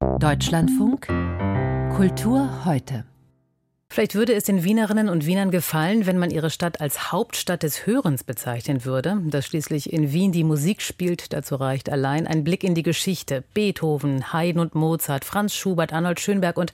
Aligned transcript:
Deutschlandfunk 0.00 1.08
Kultur 1.96 2.64
heute. 2.64 3.04
Vielleicht 3.90 4.14
würde 4.14 4.34
es 4.34 4.44
den 4.44 4.62
Wienerinnen 4.62 5.08
und 5.08 5.26
Wienern 5.26 5.50
gefallen, 5.50 6.06
wenn 6.06 6.18
man 6.18 6.30
ihre 6.30 6.50
Stadt 6.50 6.80
als 6.80 7.10
Hauptstadt 7.10 7.64
des 7.64 7.84
Hörens 7.84 8.22
bezeichnen 8.22 8.84
würde. 8.84 9.20
Dass 9.24 9.46
schließlich 9.46 9.92
in 9.92 10.12
Wien 10.12 10.30
die 10.30 10.44
Musik 10.44 10.82
spielt, 10.82 11.32
dazu 11.32 11.56
reicht 11.56 11.90
allein 11.90 12.28
ein 12.28 12.44
Blick 12.44 12.62
in 12.62 12.76
die 12.76 12.84
Geschichte. 12.84 13.42
Beethoven, 13.54 14.32
Haydn 14.32 14.60
und 14.60 14.76
Mozart, 14.76 15.24
Franz 15.24 15.54
Schubert, 15.54 15.92
Arnold 15.92 16.20
Schönberg 16.20 16.58
und 16.58 16.72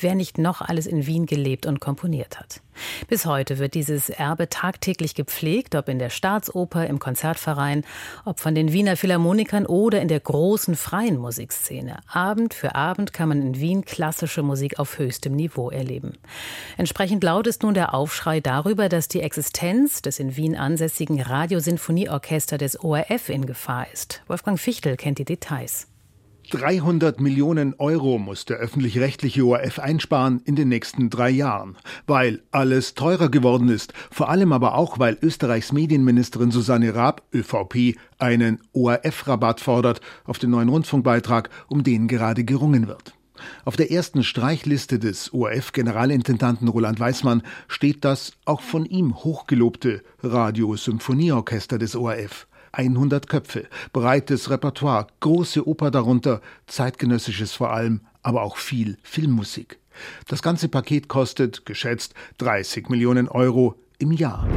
wer 0.00 0.16
nicht 0.16 0.38
noch 0.38 0.60
alles 0.60 0.86
in 0.86 1.06
Wien 1.06 1.26
gelebt 1.26 1.66
und 1.66 1.80
komponiert 1.80 2.40
hat. 2.40 2.60
Bis 3.08 3.26
heute 3.26 3.58
wird 3.58 3.74
dieses 3.74 4.10
Erbe 4.10 4.48
tagtäglich 4.48 5.14
gepflegt, 5.14 5.74
ob 5.74 5.88
in 5.88 5.98
der 5.98 6.10
Staatsoper, 6.10 6.86
im 6.86 6.98
Konzertverein, 6.98 7.84
ob 8.24 8.40
von 8.40 8.54
den 8.54 8.72
Wiener 8.72 8.96
Philharmonikern 8.96 9.66
oder 9.66 10.00
in 10.00 10.08
der 10.08 10.20
großen 10.20 10.76
freien 10.76 11.16
Musikszene. 11.16 11.98
Abend 12.06 12.54
für 12.54 12.74
Abend 12.74 13.12
kann 13.12 13.28
man 13.28 13.42
in 13.42 13.60
Wien 13.60 13.84
klassische 13.84 14.42
Musik 14.42 14.78
auf 14.78 14.98
höchstem 14.98 15.34
Niveau 15.34 15.70
erleben. 15.70 16.14
Entsprechend 16.76 17.22
laut 17.24 17.46
ist 17.46 17.62
nun 17.62 17.74
der 17.74 17.94
Aufschrei 17.94 18.40
darüber, 18.40 18.88
dass 18.88 19.08
die 19.08 19.20
Existenz 19.20 20.02
des 20.02 20.18
in 20.18 20.36
Wien 20.36 20.56
ansässigen 20.56 21.20
Radiosinfonieorchester 21.20 22.58
des 22.58 22.80
ORF 22.80 23.28
in 23.28 23.46
Gefahr 23.46 23.86
ist. 23.92 24.22
Wolfgang 24.26 24.58
Fichtel 24.58 24.96
kennt 24.96 25.18
die 25.18 25.24
Details. 25.24 25.88
300 26.50 27.20
Millionen 27.20 27.74
Euro 27.78 28.18
muss 28.18 28.44
der 28.44 28.58
öffentlich-rechtliche 28.58 29.44
ORF 29.44 29.78
einsparen 29.78 30.40
in 30.44 30.56
den 30.56 30.68
nächsten 30.68 31.10
drei 31.10 31.30
Jahren, 31.30 31.76
weil 32.06 32.42
alles 32.50 32.94
teurer 32.94 33.28
geworden 33.28 33.68
ist, 33.68 33.92
vor 34.10 34.28
allem 34.28 34.52
aber 34.52 34.74
auch, 34.74 34.98
weil 34.98 35.16
Österreichs 35.22 35.72
Medienministerin 35.72 36.50
Susanne 36.50 36.94
Raab, 36.94 37.22
ÖVP, 37.34 37.96
einen 38.18 38.60
ORF-Rabatt 38.72 39.60
fordert 39.60 40.00
auf 40.24 40.38
den 40.38 40.50
neuen 40.50 40.68
Rundfunkbeitrag, 40.68 41.50
um 41.68 41.82
den 41.82 42.08
gerade 42.08 42.44
gerungen 42.44 42.88
wird. 42.88 43.14
Auf 43.64 43.76
der 43.76 43.90
ersten 43.90 44.22
Streichliste 44.22 44.98
des 44.98 45.32
ORF-Generalintendanten 45.32 46.68
Roland 46.68 47.00
Weismann 47.00 47.42
steht 47.68 48.04
das 48.04 48.32
auch 48.44 48.60
von 48.60 48.86
ihm 48.86 49.16
hochgelobte 49.16 50.02
Radiosymphonieorchester 50.22 51.78
des 51.78 51.96
ORF. 51.96 52.46
100 52.74 53.28
Köpfe, 53.28 53.66
breites 53.92 54.50
Repertoire, 54.50 55.06
große 55.20 55.66
Oper 55.66 55.90
darunter, 55.90 56.40
zeitgenössisches 56.66 57.52
vor 57.52 57.72
allem, 57.72 58.00
aber 58.22 58.42
auch 58.42 58.56
viel 58.56 58.98
Filmmusik. 59.02 59.78
Das 60.26 60.42
ganze 60.42 60.68
Paket 60.68 61.08
kostet, 61.08 61.66
geschätzt, 61.66 62.14
30 62.38 62.88
Millionen 62.88 63.28
Euro 63.28 63.76
im 63.98 64.12
Jahr. 64.12 64.48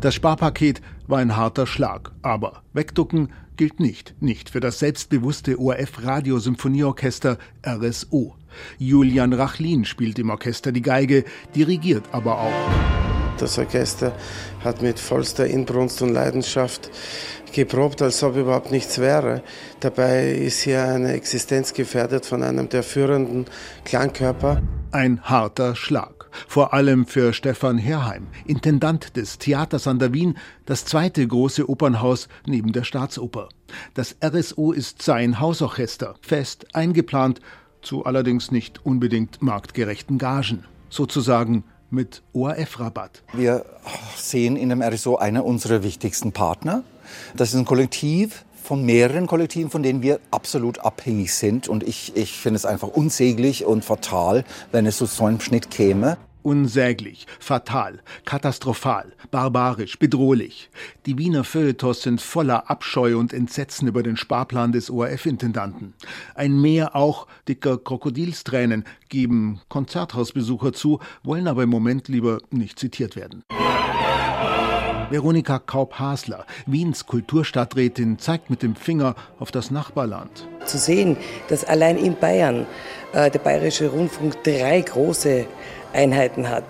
Das 0.00 0.14
Sparpaket 0.14 0.82
war 1.06 1.18
ein 1.18 1.36
harter 1.36 1.66
Schlag, 1.66 2.12
aber 2.22 2.62
wegducken 2.72 3.32
gilt 3.56 3.80
nicht, 3.80 4.14
nicht 4.20 4.50
für 4.50 4.60
das 4.60 4.78
selbstbewusste 4.78 5.58
ORF 5.58 6.02
Radiosymphonieorchester 6.04 7.38
RSO. 7.64 8.34
Julian 8.78 9.32
Rachlin 9.32 9.84
spielt 9.84 10.18
im 10.18 10.30
Orchester 10.30 10.72
die 10.72 10.82
Geige, 10.82 11.24
dirigiert 11.54 12.04
aber 12.12 12.40
auch. 12.40 13.01
Das 13.42 13.58
Orchester 13.58 14.12
hat 14.62 14.82
mit 14.82 15.00
vollster 15.00 15.48
Inbrunst 15.48 16.00
und 16.00 16.10
Leidenschaft 16.10 16.92
geprobt, 17.52 18.00
als 18.00 18.22
ob 18.22 18.36
überhaupt 18.36 18.70
nichts 18.70 19.00
wäre. 19.00 19.42
Dabei 19.80 20.30
ist 20.30 20.60
hier 20.60 20.84
eine 20.84 21.12
Existenz 21.14 21.74
gefährdet 21.74 22.24
von 22.24 22.44
einem 22.44 22.68
der 22.68 22.84
führenden 22.84 23.46
Klangkörper. 23.84 24.62
Ein 24.92 25.22
harter 25.22 25.74
Schlag. 25.74 26.30
Vor 26.46 26.72
allem 26.72 27.04
für 27.04 27.32
Stefan 27.32 27.78
Herrheim, 27.78 28.28
Intendant 28.46 29.16
des 29.16 29.38
Theaters 29.38 29.88
an 29.88 29.98
der 29.98 30.14
Wien, 30.14 30.38
das 30.64 30.84
zweite 30.84 31.26
große 31.26 31.68
Opernhaus 31.68 32.28
neben 32.46 32.72
der 32.72 32.84
Staatsoper. 32.84 33.48
Das 33.94 34.14
RSO 34.24 34.70
ist 34.70 35.02
sein 35.02 35.40
Hausorchester, 35.40 36.14
fest 36.22 36.76
eingeplant, 36.76 37.40
zu 37.82 38.04
allerdings 38.04 38.52
nicht 38.52 38.86
unbedingt 38.86 39.42
marktgerechten 39.42 40.18
Gagen. 40.18 40.64
Sozusagen 40.90 41.64
mit 41.92 42.22
ORF-Rabatt. 42.32 43.22
Wir 43.32 43.64
sehen 44.16 44.56
in 44.56 44.70
dem 44.70 44.82
RSO 44.82 45.16
einer 45.16 45.44
unserer 45.44 45.82
wichtigsten 45.82 46.32
Partner. 46.32 46.82
Das 47.36 47.50
ist 47.50 47.54
ein 47.54 47.66
Kollektiv 47.66 48.44
von 48.62 48.84
mehreren 48.84 49.26
Kollektiven, 49.26 49.70
von 49.70 49.82
denen 49.82 50.02
wir 50.02 50.18
absolut 50.30 50.78
abhängig 50.78 51.34
sind. 51.34 51.68
Und 51.68 51.82
ich, 51.82 52.16
ich 52.16 52.32
finde 52.32 52.56
es 52.56 52.64
einfach 52.64 52.88
unsäglich 52.88 53.66
und 53.66 53.84
fatal, 53.84 54.44
wenn 54.70 54.86
es 54.86 54.96
zu 54.96 55.06
so 55.06 55.26
einem 55.26 55.40
Schnitt 55.40 55.70
käme. 55.70 56.16
Unsäglich, 56.42 57.26
fatal, 57.38 58.00
katastrophal, 58.24 59.12
barbarisch, 59.30 59.98
bedrohlich. 59.98 60.70
Die 61.06 61.16
Wiener 61.16 61.44
Feuilletons 61.44 62.02
sind 62.02 62.20
voller 62.20 62.68
Abscheu 62.68 63.16
und 63.16 63.32
Entsetzen 63.32 63.86
über 63.86 64.02
den 64.02 64.16
Sparplan 64.16 64.72
des 64.72 64.90
ORF-Intendanten. 64.90 65.94
Ein 66.34 66.60
Meer 66.60 66.96
auch 66.96 67.28
dicker 67.48 67.78
Krokodilstränen 67.78 68.84
geben 69.08 69.60
Konzerthausbesucher 69.68 70.72
zu, 70.72 70.98
wollen 71.22 71.46
aber 71.46 71.62
im 71.62 71.70
Moment 71.70 72.08
lieber 72.08 72.38
nicht 72.50 72.78
zitiert 72.78 73.14
werden. 73.14 73.44
Veronika 75.10 75.58
Kaup-Hasler, 75.58 76.46
Wiens 76.66 77.06
Kulturstadträtin, 77.06 78.18
zeigt 78.18 78.50
mit 78.50 78.62
dem 78.62 78.76
Finger 78.76 79.14
auf 79.38 79.50
das 79.50 79.70
Nachbarland. 79.70 80.48
Zu 80.64 80.78
sehen, 80.78 81.16
dass 81.48 81.64
allein 81.64 81.98
in 81.98 82.16
Bayern 82.16 82.66
äh, 83.12 83.30
der 83.30 83.38
Bayerische 83.38 83.88
Rundfunk 83.88 84.42
drei 84.44 84.80
große 84.80 85.46
Einheiten 85.92 86.48
hat. 86.48 86.64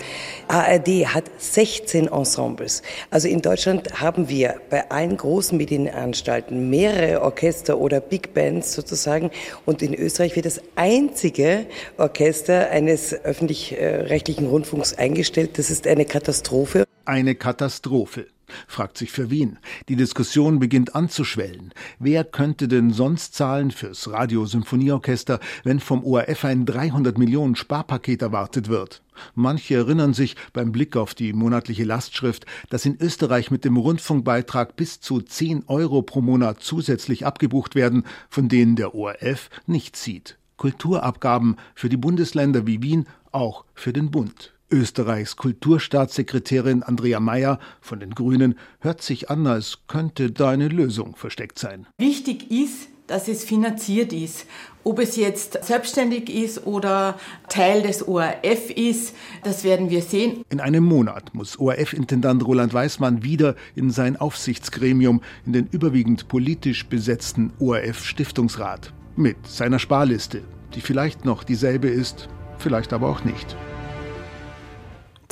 ARD 0.48 1.06
hat 1.06 1.25
16 1.38 2.09
Ensembles. 2.09 2.82
Also 3.10 3.28
in 3.28 3.41
Deutschland 3.41 4.00
haben 4.00 4.28
wir 4.28 4.60
bei 4.69 4.91
allen 4.91 5.16
großen 5.16 5.56
Medienanstalten 5.56 6.71
mehrere 6.71 7.22
Orchester 7.22 7.78
oder 7.78 8.00
Big 8.00 8.34
Bands 8.34 8.72
sozusagen. 8.72 9.31
Und 9.65 9.82
in 9.82 9.94
Österreich 9.94 10.37
wird 10.37 10.47
das 10.47 10.60
einzige 10.76 11.66
Orchester 11.98 12.71
eines 12.71 13.12
öffentlich-rechtlichen 13.12 14.47
Rundfunks 14.47 14.94
eingestellt. 14.94 15.59
Das 15.59 15.71
ist 15.71 15.87
eine 15.87 16.04
Katastrophe. 16.04 16.84
Eine 17.05 17.35
Katastrophe 17.35 18.29
fragt 18.69 18.97
sich 18.97 19.11
für 19.11 19.31
Wien. 19.31 19.59
Die 19.89 19.97
Diskussion 19.97 20.59
beginnt 20.61 20.95
anzuschwellen. 20.95 21.73
Wer 21.99 22.23
könnte 22.23 22.69
denn 22.69 22.93
sonst 22.93 23.35
zahlen 23.35 23.71
fürs 23.71 24.11
Radiosymphonieorchester, 24.11 25.41
wenn 25.65 25.81
vom 25.81 26.05
ORF 26.05 26.45
ein 26.45 26.65
300 26.65 27.19
Millionen 27.19 27.57
Sparpaket 27.57 28.23
erwartet 28.23 28.69
wird? 28.69 29.03
Manche 29.35 29.75
erinnern 29.75 30.15
sich 30.15 30.37
beim 30.53 30.71
Blick 30.71 30.97
auf 30.97 31.15
die 31.15 31.33
monatliche 31.33 31.85
Lastschrift, 31.85 32.47
dass 32.71 32.87
in 32.87 33.01
Österreich 33.01 33.51
mit 33.51 33.65
dem 33.65 33.77
Rundfunkbeitrag 33.77 34.77
bis 34.77 35.01
zu 35.01 35.21
10 35.21 35.65
Euro 35.67 36.03
pro 36.03 36.21
Monat 36.21 36.63
zusätzlich 36.63 37.27
abgebucht 37.27 37.75
werden, 37.75 38.05
von 38.29 38.49
denen 38.49 38.77
der 38.77 38.95
ORF 38.95 39.51
nichts 39.67 40.05
sieht. 40.05 40.39
Kulturabgaben 40.57 41.57
für 41.75 41.89
die 41.89 41.97
Bundesländer 41.97 42.67
wie 42.67 42.83
Wien, 42.83 43.07
auch 43.33 43.65
für 43.75 43.93
den 43.93 44.11
Bund. 44.11 44.53
Österreichs 44.72 45.37
Kulturstaatssekretärin 45.37 46.83
Andrea 46.83 47.21
Mayer 47.21 47.59
von 47.81 48.00
den 48.00 48.15
Grünen 48.15 48.59
hört 48.81 49.03
sich 49.03 49.31
an, 49.31 49.47
als 49.47 49.81
könnte 49.87 50.31
da 50.31 50.50
eine 50.50 50.69
Lösung 50.69 51.15
versteckt 51.15 51.59
sein. 51.59 51.87
Wichtig 51.99 52.50
ist, 52.50 52.88
dass 53.06 53.28
es 53.28 53.44
finanziert 53.44 54.12
ist. 54.12 54.47
Ob 54.84 54.99
es 54.99 55.16
jetzt 55.16 55.62
selbstständig 55.62 56.31
ist 56.31 56.66
oder 56.66 57.19
Teil 57.49 57.83
des 57.83 58.09
ORF 58.09 58.71
ist, 58.71 59.15
das 59.44 59.65
werden 59.65 59.91
wir 59.91 60.03
sehen. 60.03 60.44
In 60.49 60.60
einem 60.60 60.84
Monat 60.84 61.34
muss 61.34 61.59
ORF-Intendant 61.59 62.44
Roland 62.47 62.72
Weismann 62.72 63.22
wieder 63.22 63.54
in 63.77 63.91
sein 63.91 64.16
Aufsichtsgremium, 64.16 65.21
in 65.44 65.53
den 65.53 65.69
überwiegend 65.71 66.28
politisch 66.28 66.87
besetzten 66.87 67.53
ORF-Stiftungsrat. 67.60 68.93
Mit 69.15 69.47
seiner 69.47 69.78
Sparliste, 69.78 70.43
die 70.75 70.81
vielleicht 70.81 71.25
noch 71.25 71.44
dieselbe 71.44 71.89
ist, 71.89 72.28
vielleicht 72.59 72.93
aber 72.93 73.09
auch 73.09 73.25
nicht. 73.25 73.56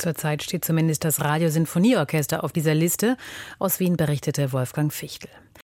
Zurzeit 0.01 0.41
steht 0.41 0.65
zumindest 0.65 1.03
das 1.05 1.21
Radiosinfonieorchester 1.21 2.43
auf 2.43 2.51
dieser 2.51 2.73
Liste. 2.73 3.17
Aus 3.59 3.79
Wien 3.79 3.97
berichtete 3.97 4.51
Wolfgang 4.51 4.91
Fichtel. 4.91 5.29